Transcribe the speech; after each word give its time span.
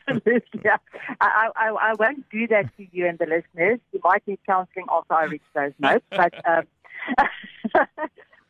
Absolutely. 0.08 0.62
Yeah. 0.64 0.78
I, 1.20 1.50
I, 1.56 1.70
I 1.70 1.94
won't 2.00 2.30
do 2.30 2.48
that 2.48 2.66
to 2.78 2.86
you 2.92 3.08
and 3.08 3.18
the 3.20 3.26
listeners. 3.26 3.80
You 3.92 4.00
might 4.04 4.26
need 4.28 4.40
counseling 4.46 4.86
after 4.90 5.14
I 5.14 5.24
reach 5.26 5.48
those 5.54 5.74
notes. 5.80 6.06
But 6.10 6.34
um, 6.48 6.64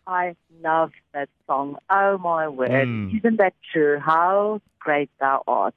I 0.07 0.35
love 0.61 0.91
that 1.13 1.29
song. 1.47 1.77
Oh, 1.89 2.17
my 2.17 2.47
word. 2.47 2.69
Mm. 2.69 3.17
Isn't 3.17 3.37
that 3.37 3.53
true? 3.71 3.99
How 3.99 4.61
great 4.79 5.09
thou 5.19 5.43
art. 5.47 5.75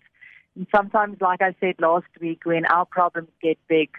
And 0.57 0.66
sometimes, 0.75 1.21
like 1.21 1.41
I 1.41 1.55
said 1.61 1.77
last 1.79 2.07
week, 2.21 2.45
when 2.45 2.66
our 2.66 2.85
problems 2.85 3.29
get 3.41 3.59
big 3.69 3.91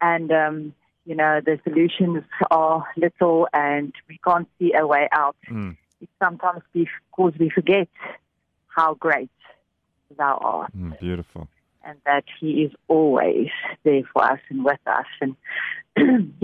and, 0.00 0.30
um, 0.30 0.74
you 1.04 1.14
know, 1.14 1.40
the 1.44 1.58
solutions 1.64 2.24
are 2.50 2.86
little 2.96 3.48
and 3.52 3.92
we 4.08 4.18
can't 4.26 4.48
see 4.58 4.72
a 4.74 4.86
way 4.86 5.08
out, 5.12 5.36
Mm. 5.50 5.76
it's 6.00 6.12
sometimes 6.18 6.62
because 6.72 7.32
we 7.38 7.50
forget 7.50 7.88
how 8.68 8.94
great 8.94 9.30
thou 10.16 10.36
art 10.38 10.72
Mm, 10.76 10.98
beautiful. 11.00 11.48
and 11.84 11.98
that 12.06 12.24
he 12.38 12.62
is 12.62 12.72
always 12.88 13.48
there 13.82 14.02
for 14.12 14.22
us 14.24 14.38
and 14.48 14.64
with 14.64 14.80
us. 14.86 15.06
And 15.20 15.36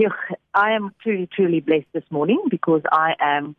I 0.53 0.71
am 0.71 0.93
truly, 1.01 1.27
truly 1.33 1.61
blessed 1.61 1.87
this 1.93 2.03
morning 2.11 2.41
because 2.49 2.81
I 2.91 3.15
am, 3.19 3.55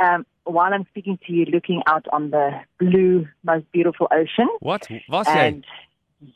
um, 0.00 0.24
while 0.44 0.72
I'm 0.72 0.86
speaking 0.86 1.18
to 1.26 1.32
you, 1.32 1.44
looking 1.46 1.82
out 1.86 2.06
on 2.12 2.30
the 2.30 2.60
blue, 2.78 3.26
most 3.44 3.70
beautiful 3.72 4.08
ocean. 4.10 4.48
What? 4.60 4.88
Was? 5.08 5.26
And 5.28 5.64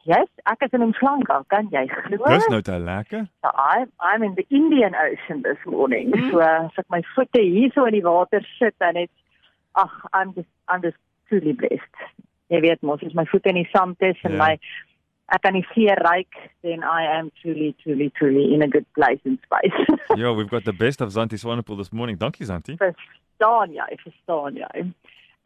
yes, 0.05 0.29
ek 0.47 0.63
is 0.67 0.73
in 0.77 0.83
Umhlanga, 0.85 1.41
kan 1.49 1.69
jy 1.73 1.87
glo? 1.89 2.27
Dis 2.29 2.47
nou 2.53 2.61
te 2.63 2.77
lekker. 2.79 3.27
So 3.45 3.51
I'm, 3.57 3.89
I'm 4.01 4.23
in 4.23 4.35
the 4.35 4.47
Indian 4.51 4.95
Ocean 4.95 5.43
this 5.43 5.59
morning. 5.67 6.13
So 6.31 6.41
as 6.45 6.71
ek 6.79 6.87
my 6.91 7.03
voete 7.17 7.41
hier 7.43 7.71
so 7.75 7.87
in 7.89 7.95
die 7.99 8.05
water 8.05 8.43
sit 8.59 8.75
en 8.81 8.95
dit 9.01 9.11
ag, 9.77 9.91
I'm 10.13 10.35
just 10.35 10.49
I'm 10.69 10.83
just 10.83 10.99
truly 11.29 11.53
blessed. 11.53 12.07
Jy 12.51 12.61
weet 12.67 12.83
mos, 12.83 13.03
as 13.07 13.15
my 13.15 13.25
voete 13.33 13.53
in 13.55 13.61
die 13.63 13.69
sand 13.75 13.97
is 14.01 14.17
en 14.25 14.33
Ja. 14.37 14.39
my 14.45 14.53
ek 15.33 15.43
kan 15.47 15.55
die 15.55 15.65
see 15.75 15.87
ryk, 16.03 16.35
then 16.63 16.83
I 16.83 17.05
am 17.19 17.31
truly 17.41 17.75
truly 17.83 18.11
truly 18.19 18.53
in 18.55 18.63
a 18.63 18.69
good 18.69 18.87
place 18.99 19.21
and 19.25 19.39
space. 19.47 19.97
Yo, 20.17 20.35
we've 20.35 20.51
got 20.51 20.65
the 20.65 20.73
best 20.75 21.01
of 21.01 21.11
Zanti 21.15 21.39
Swanepoel 21.39 21.79
this 21.79 21.93
morning. 21.93 22.17
Dankie 22.19 22.45
Zanti. 22.45 22.77
verstaan 22.77 23.71
jy, 23.73 23.87
verstaan 24.05 24.57
jy. 24.59 24.91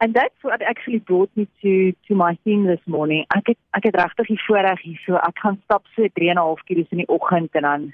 And 0.01 0.13
that's 0.13 0.35
what 0.41 0.61
actually 0.61 0.99
brought 0.99 1.29
me 1.35 1.47
to 1.61 1.93
to 2.07 2.15
my 2.15 2.37
theme 2.43 2.65
this 2.65 2.83
morning. 2.85 3.25
Ek 3.35 3.47
het 3.47 3.59
ek 3.77 3.83
het 3.87 3.95
regtig 3.95 4.27
die 4.27 4.41
voorreg 4.43 4.81
hier 4.83 4.99
so 5.05 5.15
ek 5.15 5.39
gaan 5.43 5.61
stap 5.63 5.87
so 5.95 6.09
3.5 6.19 6.65
km 6.67 6.83
in 6.91 7.03
die 7.03 7.13
oggend 7.17 7.55
en 7.55 7.67
dan 7.67 7.93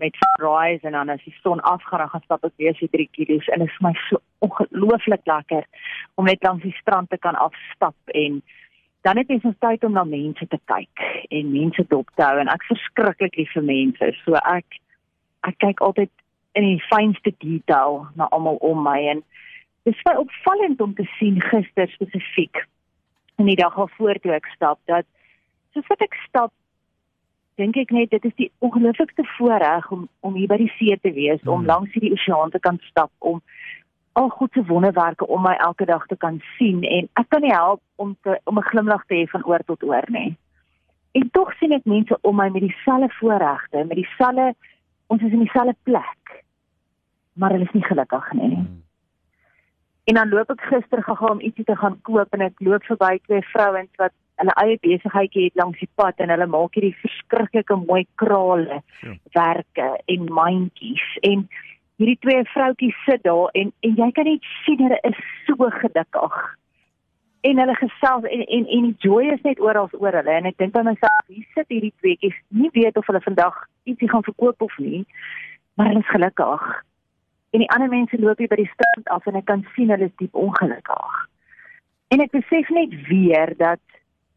met 0.00 0.16
rise 0.40 0.86
en 0.86 0.92
dan 0.92 1.10
as 1.10 1.24
die 1.24 1.34
son 1.42 1.60
afgaan 1.60 1.98
dan 1.98 2.12
gaan 2.12 2.22
stap 2.24 2.46
ek 2.46 2.54
weer 2.62 2.76
so 2.78 2.86
3 2.94 3.08
km 3.16 3.42
en 3.50 3.64
dit 3.64 3.68
is 3.68 3.76
vir 3.80 3.88
my 3.88 3.92
so 4.06 4.22
ongelooflik 4.46 5.26
lekker 5.32 5.66
om 6.14 6.30
net 6.30 6.46
langs 6.46 6.62
die 6.62 6.76
strand 6.78 7.10
te 7.10 7.18
kan 7.18 7.34
afstap 7.34 8.14
en 8.22 8.38
dan 9.02 9.16
het 9.16 9.28
mens 9.28 9.44
ons 9.50 9.58
tyd 9.58 9.84
om 9.84 9.92
na 9.98 10.04
mense 10.04 10.46
te 10.54 10.60
kyk 10.70 11.04
en 11.34 11.52
mense 11.52 11.84
dop 11.90 12.08
te 12.14 12.24
hou 12.24 12.38
en 12.38 12.54
ek 12.54 12.64
verskriklik 12.70 13.36
lief 13.40 13.52
vir 13.58 13.66
mense. 13.74 14.14
So 14.22 14.38
ek 14.44 14.80
ek 15.48 15.58
kyk 15.66 15.82
altyd 15.82 16.14
in 16.54 16.66
die 16.66 16.82
fynste 16.86 17.32
detail 17.42 18.04
na 18.14 18.28
almal 18.30 18.62
om 18.70 18.82
my 18.84 18.98
en 19.14 19.22
dit 19.88 20.02
baie 20.02 20.18
opvallend 20.18 20.80
om 20.80 20.94
te 20.94 21.06
sien 21.18 21.40
gister 21.40 21.88
spesifiek 21.88 22.66
in 23.40 23.46
die 23.46 23.56
dag 23.56 23.76
al 23.76 23.88
voor 23.96 24.18
toe 24.20 24.32
ek 24.32 24.46
stap 24.54 24.78
dat 24.84 25.06
soos 25.72 25.86
wat 25.88 26.02
ek 26.04 26.16
stap 26.28 26.52
dink 27.60 27.76
ek 27.76 27.92
net 27.94 28.12
dit 28.14 28.24
is 28.24 28.36
die 28.38 28.48
ongelooflikste 28.64 29.24
voorreg 29.36 29.90
om 29.94 30.08
om 30.26 30.36
hier 30.38 30.48
by 30.50 30.58
die 30.60 30.72
see 30.78 30.96
te 31.04 31.12
wees, 31.16 31.42
om 31.44 31.62
Mm. 31.62 31.68
langs 31.72 31.92
hierdie 31.92 32.12
oseaan 32.16 32.50
te 32.50 32.60
kan 32.66 32.78
stap, 32.88 33.10
om 33.18 33.42
al 34.12 34.28
God 34.28 34.52
se 34.52 34.64
wonderwerke 34.66 35.26
om 35.26 35.42
my 35.42 35.54
elke 35.66 35.84
dag 35.84 36.06
te 36.06 36.16
kan 36.16 36.40
sien 36.56 36.82
en 36.82 37.08
ek 37.20 37.28
kan 37.28 37.42
nie 37.42 37.52
help 37.52 37.80
om 37.96 38.16
te 38.22 38.38
om 38.44 38.58
'n 38.58 38.70
glimlag 38.70 39.04
te 39.06 39.14
hê 39.14 39.28
van 39.28 39.44
oor 39.44 39.62
tot 39.64 39.82
oor 39.82 40.06
nie. 40.08 40.36
En 41.12 41.30
tog 41.30 41.52
sien 41.58 41.72
ek 41.72 41.84
mense 41.84 42.18
om 42.22 42.36
my 42.36 42.48
met 42.48 42.62
dieselfde 42.62 43.10
voorregte, 43.20 43.84
met 43.84 43.96
dieselfde 43.96 44.54
ons 45.06 45.22
is 45.22 45.32
in 45.32 45.44
dieselfde 45.44 45.76
plek. 45.82 46.44
Maar 47.32 47.50
hulle 47.50 47.64
is 47.64 47.72
nie 47.72 47.84
gelukkig 47.84 48.32
nie. 48.32 48.56
Mm. 48.56 48.82
En 50.10 50.16
dan 50.18 50.28
loop 50.28 50.50
ek 50.50 50.62
gister 50.66 51.02
gegaan 51.06 51.36
om 51.36 51.40
ietsie 51.46 51.64
te 51.64 51.76
gaan 51.78 52.00
koop 52.02 52.32
en 52.34 52.42
ek 52.42 52.56
loop 52.66 52.82
verby 52.88 53.12
twee 53.28 53.44
vrouens 53.52 54.00
wat 54.02 54.14
hulle 54.42 54.54
eie 54.58 54.78
besigheidjie 54.82 55.44
het 55.44 55.60
langs 55.60 55.78
die 55.78 55.88
pad 56.00 56.18
en 56.24 56.32
hulle 56.34 56.48
maak 56.50 56.74
hierdie 56.74 56.96
verskriklike 57.02 57.76
mooi 57.84 58.00
krale 58.22 58.80
Ja. 59.04 59.12
werke 59.36 59.86
en 60.14 60.24
mandjies 60.40 61.06
en 61.30 61.46
hierdie 62.02 62.18
twee 62.26 62.42
vroutjies 62.54 62.98
sit 63.04 63.22
daar 63.28 63.54
en 63.54 63.70
en 63.86 63.94
jy 64.02 64.10
kan 64.18 64.28
net 64.32 64.50
sien 64.64 64.82
hulle 64.82 65.00
is 65.12 65.22
so 65.46 65.70
gelukkig. 65.78 66.42
En 67.46 67.62
hulle 67.62 67.78
gesels 67.84 68.28
en 68.34 68.44
en 68.58 68.66
en 68.66 68.90
die 68.90 68.96
joy 69.06 69.30
is 69.36 69.46
net 69.46 69.60
oral 69.60 69.88
oor 69.92 70.22
hulle 70.22 70.38
en 70.40 70.50
ek 70.50 70.58
dink 70.58 70.76
aan 70.76 70.90
myself, 70.90 71.26
hier 71.28 71.46
sit 71.54 71.68
hierdie 71.68 71.94
tweeetjies, 72.02 72.42
nie 72.48 72.74
weet 72.74 72.96
of 72.96 73.06
hulle 73.06 73.22
vandag 73.30 73.66
ietsie 73.84 74.10
gaan 74.10 74.26
verkoop 74.26 74.62
of 74.62 74.78
nie, 74.78 75.06
maar 75.76 75.94
hulle 75.94 76.02
is 76.02 76.14
gelukkig. 76.18 76.70
En 77.50 77.58
die 77.58 77.70
ander 77.70 77.88
mense 77.88 78.18
loop 78.18 78.38
hier 78.38 78.48
by 78.48 78.56
die 78.56 78.70
strand 78.70 79.08
af 79.08 79.26
en 79.26 79.34
ek 79.40 79.44
kan 79.50 79.66
sien 79.74 79.90
hulle 79.90 80.04
is 80.04 80.16
diep 80.22 80.34
ongelukkig. 80.34 81.16
En 82.08 82.20
ek 82.20 82.30
besef 82.30 82.68
net 82.74 82.94
weer 83.08 83.54
dat 83.56 83.80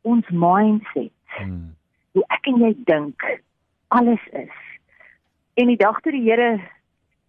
ons 0.01 0.29
mindset, 0.29 1.12
Mm. 1.40 1.75
hoe 2.13 2.23
ek 2.29 2.47
en 2.47 2.59
jy 2.62 2.73
dink, 2.85 3.23
alles 3.88 4.22
is. 4.38 4.57
En 5.53 5.68
die 5.68 5.78
dag 5.78 6.00
toe 6.02 6.12
die 6.12 6.22
Here 6.22 6.59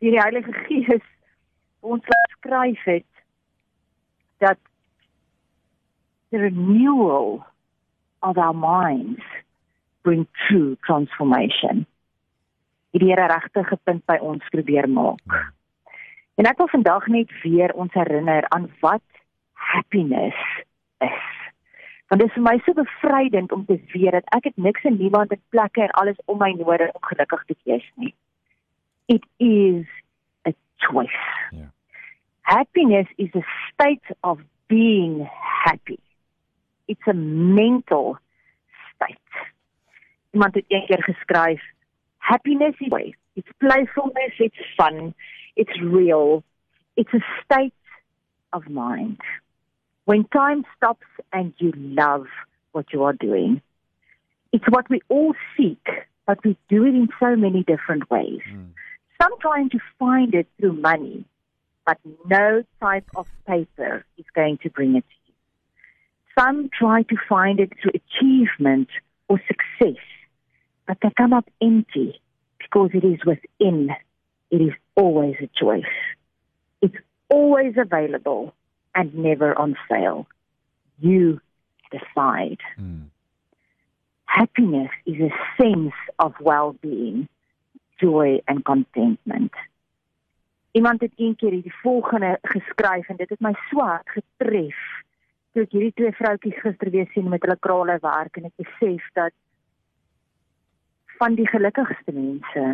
deur 0.00 0.10
die 0.10 0.20
Heilige 0.20 0.52
Gees 0.52 1.02
ons 1.80 2.04
laat 2.08 2.30
skryf 2.36 2.84
het 2.84 3.06
dat 4.38 4.58
the 6.30 6.38
renewal 6.38 7.44
of 8.22 8.36
our 8.36 8.54
minds 8.54 9.24
bring 10.02 10.26
true 10.48 10.76
transformation. 10.86 11.86
Die 12.92 13.08
Here 13.08 13.26
regtig 13.26 13.72
'n 13.72 13.80
punt 13.84 14.04
by 14.06 14.18
ons 14.20 14.44
probeer 14.50 14.88
maak. 14.88 15.53
En 16.34 16.48
ek 16.50 16.58
wil 16.58 16.68
vandag 16.68 17.06
net 17.06 17.30
weer 17.42 17.72
ons 17.72 17.92
herinner 17.94 18.48
aan 18.48 18.66
wat 18.80 19.04
happiness 19.52 20.38
is. 20.98 21.28
Want 22.08 22.20
dit 22.20 22.28
is 22.28 22.36
vir 22.36 22.46
my 22.46 22.56
so 22.64 22.74
bevrydend 22.78 23.52
om 23.52 23.64
te 23.64 23.78
weet 23.92 24.16
dat 24.18 24.26
ek 24.36 24.50
het 24.50 24.56
niks 24.56 24.84
en 24.84 24.98
niemand 24.98 25.30
en 25.30 25.42
plekke 25.54 25.82
en 25.82 25.94
alles 26.00 26.18
om 26.24 26.38
my 26.38 26.50
nodig 26.58 26.90
om 26.92 27.06
gelukkig 27.10 27.44
te 27.44 27.56
wees 27.64 27.86
nie. 27.94 28.14
It 29.06 29.24
is 29.36 29.86
a 30.48 30.52
choice. 30.76 31.22
Ja. 31.50 31.70
Happiness 32.42 33.10
is 33.16 33.30
a 33.34 33.44
state 33.70 34.16
of 34.20 34.40
being 34.66 35.28
happy. 35.64 36.00
It's 36.86 37.06
a 37.06 37.14
mental 37.14 38.18
state. 38.94 39.46
Iemand 40.30 40.54
het 40.54 40.64
eendag 40.68 41.04
geskryf, 41.04 41.62
happiness 42.18 42.78
is 42.78 42.86
joy. 42.90 43.14
It's 43.34 43.50
playfulness, 43.58 44.38
it's 44.38 44.74
fun, 44.76 45.14
it's 45.56 45.80
real. 45.80 46.44
It's 46.96 47.12
a 47.12 47.20
state 47.44 47.72
of 48.52 48.68
mind. 48.68 49.18
When 50.04 50.24
time 50.24 50.64
stops 50.76 51.06
and 51.32 51.52
you 51.58 51.72
love 51.76 52.26
what 52.74 52.92
you 52.92 53.04
are 53.04 53.12
doing. 53.12 53.62
It's 54.52 54.64
what 54.68 54.90
we 54.90 55.00
all 55.08 55.34
seek, 55.56 55.86
but 56.26 56.44
we 56.44 56.56
do 56.68 56.84
it 56.84 56.94
in 56.94 57.08
so 57.20 57.36
many 57.36 57.62
different 57.62 58.10
ways. 58.10 58.40
Mm. 58.52 58.66
Some 59.22 59.32
trying 59.40 59.70
to 59.70 59.78
find 59.98 60.34
it 60.34 60.48
through 60.58 60.74
money, 60.74 61.24
but 61.86 61.98
no 62.26 62.64
type 62.80 63.08
of 63.16 63.26
paper 63.46 64.04
is 64.18 64.24
going 64.34 64.58
to 64.58 64.70
bring 64.70 64.96
it 64.96 65.04
to 65.08 65.16
you. 65.26 65.34
Some 66.38 66.68
try 66.76 67.02
to 67.02 67.16
find 67.28 67.60
it 67.60 67.72
through 67.80 67.92
achievement 67.94 68.88
or 69.28 69.40
success, 69.46 70.02
but 70.86 70.98
they 71.00 71.10
come 71.16 71.32
up 71.32 71.48
empty 71.62 72.20
because 72.58 72.90
it 72.92 73.04
is 73.04 73.20
within. 73.24 73.90
It 74.54 74.60
is 74.60 74.74
always 74.94 75.34
a 75.42 75.48
choice. 75.58 75.96
It's 76.80 77.00
always 77.28 77.74
available 77.76 78.54
and 78.94 79.12
never 79.12 79.50
on 79.58 79.76
sale. 79.90 80.28
You 81.00 81.40
decide. 81.90 82.60
Mm. 82.78 83.06
Happiness 84.26 84.90
is 85.06 85.16
a 85.20 85.32
sense 85.60 85.98
of 86.20 86.34
well 86.40 86.76
being, 86.80 87.28
joy, 88.00 88.42
and 88.46 88.64
contentment. 88.64 89.50
Iemand 90.70 91.00
het 91.00 91.12
eendag 91.16 91.50
hierdie 91.50 91.74
volgende 91.82 92.38
geskryf 92.42 93.08
en 93.08 93.16
dit 93.16 93.28
het 93.28 93.40
my 93.40 93.54
so 93.70 93.82
hard 93.82 94.08
getref. 94.10 94.78
Toe 95.50 95.66
ek 95.66 95.74
hierdie 95.74 95.94
twee 95.98 96.14
vroutjies 96.14 96.62
gister 96.62 96.94
weer 96.94 97.10
sien 97.10 97.26
met 97.28 97.42
hulle 97.42 97.58
krale 97.58 97.98
werk 98.06 98.38
en 98.38 98.46
ek 98.52 98.62
besef 98.62 99.10
dat 99.18 99.34
van 101.18 101.34
die 101.34 101.50
gelukkigste 101.50 102.14
mense 102.14 102.64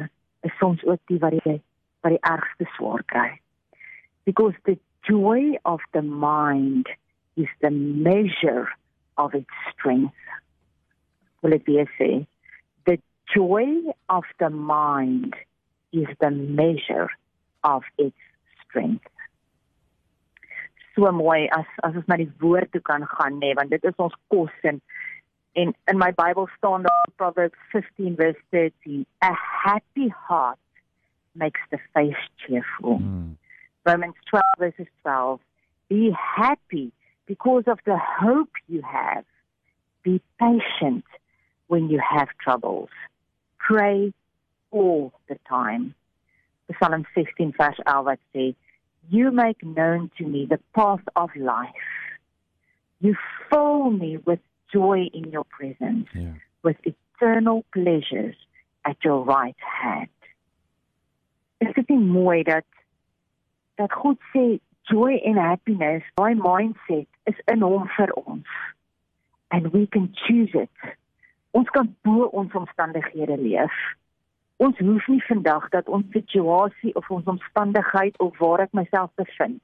is 0.40 0.56
soms 0.60 0.84
ook 0.84 1.00
die 1.08 1.20
wat 1.24 1.40
die 1.40 1.60
wat 2.00 2.16
die 2.16 2.24
ergste 2.30 2.66
swaar 2.76 3.02
kry. 3.06 3.40
Because 4.24 4.54
the 4.64 4.78
joy 5.08 5.58
of 5.64 5.80
the 5.92 6.02
mind 6.02 6.88
is 7.36 7.48
the 7.60 7.70
measure 7.70 8.68
of 9.16 9.34
its 9.34 9.50
strength. 9.72 10.14
It 11.42 11.64
be 11.64 11.78
a 11.80 11.86
say? 11.98 12.26
The 12.86 12.98
joy 13.34 13.66
of 14.08 14.24
the 14.38 14.50
mind 14.50 15.34
is 15.92 16.06
the 16.20 16.30
measure 16.30 17.10
of 17.64 17.82
its 17.98 18.16
strength. 18.64 19.06
So 20.94 21.02
mooi 21.02 21.48
as 21.56 21.66
as 21.82 21.94
ons 21.96 22.08
na 22.08 22.18
die 22.20 22.28
woord 22.42 22.72
toe 22.72 22.82
kan 22.84 23.06
gaan 23.08 23.38
nê, 23.38 23.50
nee, 23.50 23.56
want 23.56 23.70
dit 23.70 23.84
is 23.88 24.02
ons 24.02 24.16
kos 24.32 24.52
en 24.68 24.80
en 25.60 25.72
in 25.92 25.98
my 25.98 26.10
Bybel 26.18 26.48
staan 26.56 26.82
daar 26.86 27.12
Proverbs 27.16 27.58
15 27.72 28.16
verse 28.18 28.42
13, 28.50 29.06
a 29.22 29.32
happy 29.34 30.10
heart 30.28 30.58
makes 31.34 31.60
the 31.70 31.78
face 31.94 32.14
cheerful. 32.46 32.98
Mm. 32.98 33.36
Romans 33.86 34.14
12 34.28 34.42
verses 34.58 34.86
12, 35.02 35.40
be 35.88 36.10
happy 36.36 36.92
because 37.26 37.64
of 37.66 37.78
the 37.86 37.98
hope 37.98 38.50
you 38.68 38.82
have. 38.82 39.24
Be 40.02 40.20
patient 40.38 41.04
when 41.66 41.88
you 41.88 42.00
have 42.00 42.28
troubles. 42.42 42.88
Pray 43.58 44.12
all 44.70 45.12
the 45.28 45.38
time. 45.48 45.94
Psalm 46.78 47.04
16 47.14 47.52
verse 47.58 47.76
11 47.86 48.18
says, 48.32 48.54
You 49.10 49.30
make 49.30 49.64
known 49.64 50.10
to 50.18 50.24
me 50.24 50.46
the 50.48 50.60
path 50.74 51.00
of 51.16 51.30
life. 51.36 51.70
You 53.00 53.16
fill 53.48 53.90
me 53.90 54.18
with 54.18 54.40
joy 54.72 55.08
in 55.12 55.30
your 55.30 55.44
presence, 55.44 56.06
yeah. 56.14 56.34
with 56.62 56.76
eternal 56.84 57.64
pleasures 57.72 58.36
at 58.84 58.96
your 59.04 59.24
right 59.24 59.56
hand. 59.82 60.08
Is 61.64 61.72
dit 61.76 61.88
nie 61.92 62.00
mooi 62.00 62.42
dat 62.48 62.66
dat 63.80 63.92
God 63.92 64.18
sê 64.32 64.58
joy 64.90 65.20
and 65.24 65.38
happiness, 65.38 66.04
my 66.20 66.34
mindset 66.36 67.08
is 67.30 67.38
in 67.52 67.64
hom 67.64 67.88
vir 67.96 68.12
ons. 68.24 68.58
And 69.50 69.72
we 69.72 69.86
can 69.86 70.10
choose 70.26 70.52
it. 70.54 70.92
Ons 71.56 71.70
kan 71.74 71.88
bo 72.06 72.28
ons 72.36 72.52
omstandighede 72.54 73.38
leef. 73.40 73.76
Ons 74.60 74.78
hoef 74.78 75.06
nie 75.08 75.22
vandag 75.24 75.68
dat 75.72 75.88
ons 75.88 76.06
situasie 76.12 76.92
of 76.94 77.08
ons 77.10 77.28
omstandigheid 77.32 78.18
of 78.20 78.36
waar 78.38 78.66
ek 78.66 78.76
myself 78.76 79.12
bevind 79.16 79.62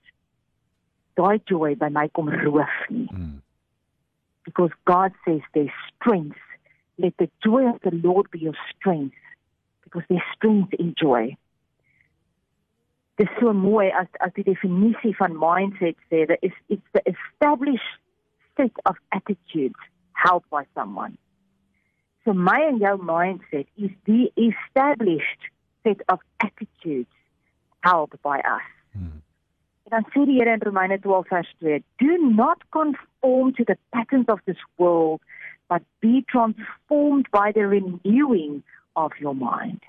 daai 1.16 1.40
joy 1.48 1.74
by 1.74 1.88
my 1.88 2.08
kom 2.08 2.28
roof 2.28 2.76
nie. 2.90 3.08
Mm. 3.12 3.40
Because 4.44 4.70
God 4.84 5.12
says 5.24 5.40
there's 5.54 5.72
strength. 5.94 6.38
Let 6.98 7.16
the 7.18 7.28
joy 7.44 7.68
of 7.68 7.80
the 7.82 7.92
Lord 7.92 8.30
be 8.30 8.38
your 8.38 8.56
strength 8.70 9.16
because 9.82 10.04
there's 10.08 10.28
strength 10.36 10.72
in 10.74 10.94
joy. 11.00 11.36
Dis 13.18 13.28
so 13.40 13.52
mooi 13.52 13.90
as 13.98 14.08
as 14.20 14.32
die 14.36 14.44
definisie 14.44 15.14
van 15.18 15.36
mindset 15.40 15.96
sê 16.10 16.26
that 16.28 16.42
is 16.42 16.56
it's 16.68 16.90
the 16.92 17.02
established 17.12 17.94
set 18.56 18.72
of 18.84 18.96
attitudes 19.12 19.80
held 20.12 20.44
by 20.50 20.64
someone. 20.74 21.16
So 22.24 22.32
my 22.32 22.60
and 22.68 22.80
your 22.80 22.98
mindset 22.98 23.66
is 23.76 23.90
the 24.04 24.32
established 24.36 25.42
set 25.84 26.00
of 26.08 26.18
attitudes 26.40 27.14
held 27.80 28.12
by 28.22 28.38
us. 28.40 28.68
Hmm. 28.92 29.22
En 29.86 29.90
dan 29.90 30.06
sê 30.12 30.24
die 30.26 30.38
Here 30.40 30.52
in 30.52 30.60
Romeine 30.60 30.98
12 30.98 31.28
vers 31.28 31.54
2, 31.60 31.82
do 31.98 32.18
not 32.18 32.58
conform 32.70 33.52
to 33.54 33.64
the 33.64 33.78
patterns 33.92 34.28
of 34.28 34.40
this 34.44 34.58
world, 34.78 35.20
but 35.68 35.82
be 36.00 36.24
transformed 36.28 37.30
by 37.30 37.52
the 37.52 37.66
renewing 37.66 38.64
of 38.96 39.12
your 39.20 39.34
mind. 39.34 39.80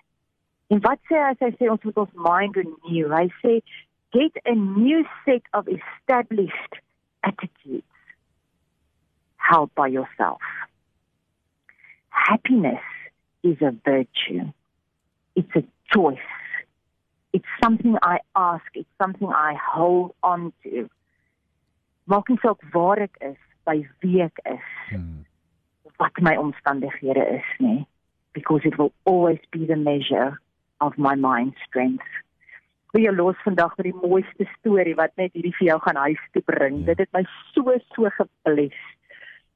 En 0.68 0.82
wat 0.84 1.00
sê 1.08 1.16
hy 1.16 1.30
as 1.32 1.44
hy 1.44 1.52
sê 1.56 1.70
ons 1.72 1.84
moet 1.88 2.00
ons 2.04 2.18
mind 2.28 2.58
renew? 2.60 3.08
Hy 3.14 3.28
sê 3.40 3.54
get 4.16 4.36
a 4.46 4.56
new 4.56 5.04
set 5.24 5.44
of 5.54 5.68
established 5.72 6.80
attitudes 7.24 7.84
held 9.38 9.74
by 9.76 9.88
yourself. 9.88 10.42
Happiness 12.10 12.84
is 13.44 13.62
a 13.62 13.72
virtue. 13.86 14.52
It's 15.36 15.56
a 15.56 15.64
choice. 15.94 16.32
It's 17.32 17.46
something 17.64 17.98
I 18.02 18.20
ask, 18.36 18.66
it's 18.74 18.90
something 19.02 19.28
I 19.28 19.56
hold 19.56 20.16
on 20.24 20.52
to. 20.64 20.90
Maak 22.10 22.30
nie 22.32 22.40
saak 22.42 22.64
waar 22.74 23.00
ek 23.04 23.20
is, 23.22 23.40
by 23.68 23.84
wie 24.02 24.24
ek 24.24 24.40
is. 24.48 24.68
Hmm. 24.90 25.24
Wat 26.00 26.20
my 26.24 26.36
omstandighede 26.40 27.24
is 27.38 27.48
nie, 27.60 27.86
because 28.34 28.62
it 28.64 28.78
will 28.78 28.92
always 29.06 29.40
be 29.52 29.66
the 29.66 29.76
measure 29.76 30.40
of 30.80 30.98
my 30.98 31.16
mind 31.16 31.56
strength. 31.66 32.06
Wie 32.94 33.04
jy 33.06 33.12
los 33.16 33.40
vandag 33.44 33.76
met 33.78 33.90
die 33.90 33.98
mooiste 33.98 34.48
storie 34.58 34.96
wat 34.96 35.14
net 35.20 35.34
hierdie 35.36 35.56
vir 35.60 35.68
jou 35.72 35.80
gaan 35.84 36.00
huis 36.08 36.24
toe 36.34 36.44
bring. 36.48 36.80
Ja. 36.82 36.94
Dit 36.94 37.04
het 37.06 37.12
my 37.14 37.24
so 37.54 37.76
so 37.96 38.10
gebless. 38.20 38.80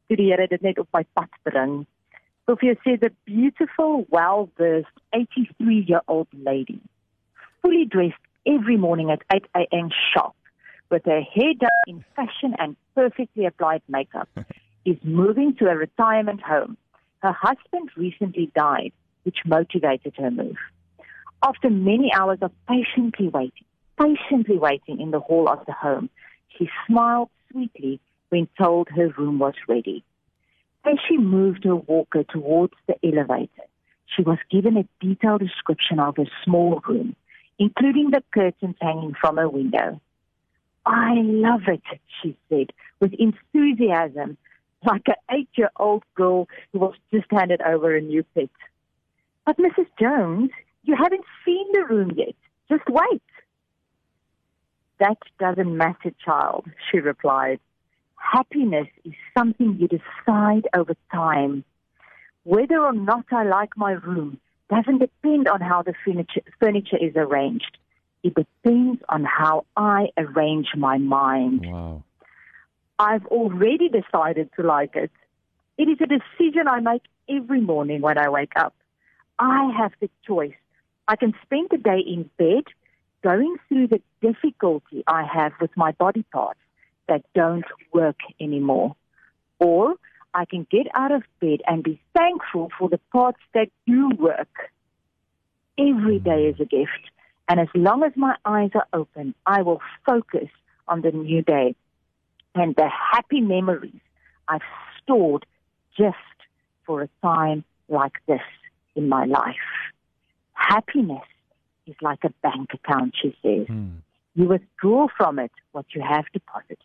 Toe 0.08 0.18
die 0.20 0.30
Here 0.32 0.48
dit 0.48 0.62
net 0.62 0.80
op 0.82 0.90
my 0.94 1.06
pad 1.16 1.32
bring. 1.48 1.86
So 2.46 2.54
if 2.54 2.64
you 2.64 2.76
see 2.84 2.98
the 2.98 3.12
beautiful, 3.26 4.06
well-versed 4.10 4.98
83-year-old 5.16 6.28
lady, 6.34 6.82
fully 7.62 7.86
dressed 7.86 8.26
every 8.46 8.78
morning 8.78 9.12
at 9.12 9.22
8 9.32 9.46
a.m. 9.56 9.90
sharp, 10.12 10.34
with 10.90 11.06
her 11.06 11.22
hair 11.22 11.54
done 11.58 11.70
in 11.88 12.04
fashion 12.16 12.56
and 12.58 12.76
perfectly 12.96 13.46
applied 13.46 13.84
makeup, 13.88 14.28
is 14.86 14.98
moving 15.04 15.56
to 15.58 15.70
a 15.70 15.76
retirement 15.76 16.42
home. 16.42 16.78
Her 17.20 17.32
husband 17.32 17.92
recently 17.96 18.52
died, 18.56 18.92
which 19.24 19.38
motivated 19.46 20.16
her 20.18 20.32
move. 20.32 20.58
After 21.44 21.70
many 21.70 22.12
hours 22.14 22.40
of 22.42 22.52
patiently 22.68 23.28
waiting, 23.28 23.66
patiently 23.98 24.58
waiting 24.58 25.00
in 25.00 25.12
the 25.12 25.20
hall 25.20 25.50
of 25.50 25.66
the 25.66 25.74
home, 25.74 26.10
she 26.50 26.70
smiled 26.88 27.30
sweetly 27.52 28.00
when 28.30 28.48
told 28.58 28.90
her 28.90 29.10
room 29.18 29.40
was 29.40 29.56
ready. 29.68 30.04
As 30.86 30.98
she 31.08 31.18
moved 31.18 31.64
her 31.64 31.76
walker 31.76 32.24
towards 32.24 32.74
the 32.88 32.96
elevator, 33.04 33.64
she 34.16 34.22
was 34.22 34.38
given 34.50 34.78
a 34.78 34.88
detailed 35.00 35.42
description 35.42 36.00
of 36.00 36.18
her 36.18 36.30
small 36.44 36.82
room, 36.88 37.16
including 37.58 38.12
the 38.12 38.24
curtains 38.32 38.76
hanging 38.80 39.16
from 39.20 39.38
her 39.38 39.50
window. 39.50 40.00
I 40.86 41.14
love 41.16 41.62
it, 41.68 41.82
she 42.22 42.38
said 42.50 42.72
with 43.00 43.13
enthusiasm, 43.13 44.38
like 44.84 45.08
an 45.08 45.15
eight 45.32 45.50
year 45.56 45.72
old 45.77 46.04
girl 46.15 46.48
who 46.72 46.80
was 46.80 46.96
just 47.12 47.25
handed 47.32 47.62
over 47.62 47.96
a 47.96 48.01
new 48.01 48.24
pet. 48.36 48.50
But 49.46 49.58
Mrs. 49.58 49.88
Jones, 50.00 50.51
you 50.84 50.96
haven't 50.96 51.26
seen 51.46 51.66
the 51.74 51.86
room 51.86 52.12
yet. 52.16 52.36
Just 52.70 52.84
wait. 52.90 53.22
That 55.00 55.18
doesn't 55.40 55.76
matter, 55.76 56.12
child, 56.24 56.66
she 56.90 57.00
replied. 57.00 57.60
Happiness 58.16 58.88
is 59.04 59.14
something 59.38 59.78
you 59.80 59.88
decide 59.88 60.68
over 60.76 60.96
time. 61.12 61.64
Whether 62.44 62.80
or 62.80 62.94
not 62.94 63.26
I 63.32 63.44
like 63.44 63.76
my 63.76 63.94
room 63.94 64.40
doesn't 64.70 65.00
depend 65.00 65.48
on 65.48 65.60
how 65.60 65.82
the 65.82 65.94
furniture, 66.06 66.42
furniture 66.60 66.98
is 66.98 67.14
arranged. 67.16 67.78
It 68.24 68.36
depends 68.36 69.02
on 69.10 69.26
how 69.26 69.66
I 69.76 70.10
arrange 70.18 70.68
my 70.78 70.98
mind. 70.98 71.66
Wow. 71.66 72.04
I've 73.00 73.26
already 73.26 73.90
decided 73.90 74.50
to 74.56 74.64
like 74.64 74.96
it. 74.96 75.12
It 75.78 75.90
is 75.90 75.98
a 76.00 76.06
decision 76.06 76.68
I 76.68 76.80
make 76.80 77.02
every 77.28 77.62
morning 77.62 78.02
when 78.02 78.20
I 78.20 78.30
wake 78.30 78.54
up. 78.56 78.76
I 79.40 79.72
have 79.76 79.94
the 80.00 80.10
choice 80.28 80.54
I 81.08 81.15
can 81.15 81.34
spend 81.43 81.70
the 81.72 81.77
day 81.77 82.00
in 82.00 82.29
bed 82.38 82.63
going 83.24 83.58
through 83.67 83.88
the 83.88 84.01
difficulty 84.22 85.03
I 85.08 85.24
have 85.24 85.53
with 85.60 85.72
my 85.75 85.91
body 85.91 86.24
parts 86.31 86.60
that 87.08 87.24
don't 87.36 87.65
work 87.93 88.17
anymore. 88.39 88.96
Or 89.60 89.96
I 90.34 90.46
can 90.46 90.65
get 90.72 90.88
out 90.93 91.12
of 91.12 91.24
bed 91.39 91.60
and 91.67 91.84
be 91.84 92.00
thankful 92.15 92.72
for 92.77 92.89
the 92.89 93.00
parts 93.12 93.39
that 93.53 93.67
do 93.86 94.12
work. 94.17 94.72
Every 95.77 96.20
hmm. 96.20 96.24
day 96.24 96.46
is 96.46 96.60
a 96.60 96.65
gift. 96.65 97.12
And 97.50 97.60
as 97.60 97.67
long 97.75 98.03
as 98.03 98.13
my 98.15 98.36
eyes 98.46 98.72
are 98.75 98.88
open, 98.93 99.36
I 99.46 99.62
will 99.62 99.81
focus 100.05 100.50
on 100.88 101.01
the 101.01 101.12
new 101.12 101.41
day 101.41 101.75
and 102.55 102.75
the 102.75 102.89
happy 102.89 103.41
memories 103.41 104.00
I've 104.48 104.62
stored 105.01 105.46
just 105.98 106.15
for 106.86 107.01
a 107.01 107.10
time 107.22 107.63
like 107.89 108.13
this 108.27 108.41
in 108.96 109.10
my 109.10 109.25
life 109.25 109.55
happiness 110.70 111.27
is 111.88 111.96
like 112.01 112.20
a 112.24 112.30
bank 112.41 112.70
account, 112.74 113.15
she 113.22 113.36
says. 113.41 113.68
Mm. 113.68 113.98
You 114.36 114.48
withdraw 114.48 115.08
from 115.18 115.39
it 115.39 115.51
what 115.72 115.86
you 115.94 116.01
have 116.01 116.25
deposited. 116.34 116.77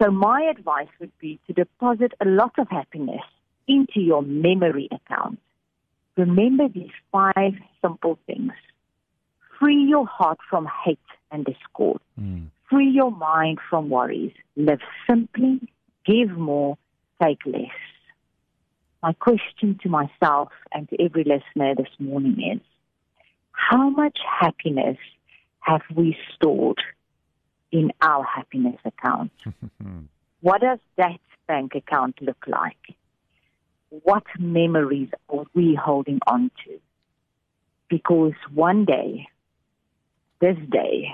So 0.00 0.10
my 0.10 0.42
advice 0.50 0.88
would 0.98 1.16
be 1.20 1.38
to 1.46 1.52
deposit 1.52 2.12
a 2.20 2.24
lot 2.24 2.52
of 2.58 2.68
happiness 2.68 3.22
into 3.68 4.00
your 4.00 4.22
memory 4.22 4.88
account. 4.90 5.38
Remember 6.16 6.68
these 6.68 6.90
five 7.12 7.54
simple 7.80 8.18
things. 8.26 8.52
Free 9.58 9.84
your 9.88 10.06
heart 10.06 10.38
from 10.50 10.68
hate 10.84 10.98
and 11.30 11.44
discord. 11.44 12.00
Mm. 12.20 12.48
Free 12.68 12.90
your 12.90 13.12
mind 13.12 13.58
from 13.70 13.90
worries. 13.90 14.32
Live 14.56 14.80
simply, 15.08 15.60
give 16.04 16.30
more, 16.30 16.76
take 17.22 17.38
less. 17.46 17.70
My 19.02 19.12
question 19.14 19.78
to 19.82 19.88
myself 19.88 20.50
and 20.72 20.88
to 20.88 21.02
every 21.02 21.24
listener 21.24 21.74
this 21.74 21.92
morning 21.98 22.36
is 22.54 22.60
how 23.50 23.90
much 23.90 24.16
happiness 24.40 24.96
have 25.58 25.82
we 25.92 26.16
stored 26.34 26.80
in 27.72 27.90
our 28.00 28.24
happiness 28.24 28.78
account? 28.84 29.32
what 30.40 30.60
does 30.60 30.78
that 30.96 31.18
bank 31.48 31.74
account 31.74 32.22
look 32.22 32.44
like? 32.46 32.96
What 33.88 34.22
memories 34.38 35.08
are 35.28 35.46
we 35.52 35.74
holding 35.74 36.20
on 36.28 36.52
to? 36.64 36.78
Because 37.88 38.34
one 38.54 38.84
day, 38.84 39.26
this 40.40 40.56
day, 40.70 41.08